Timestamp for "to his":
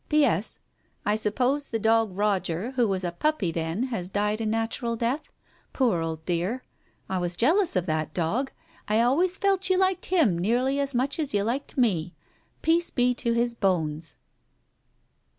13.13-13.53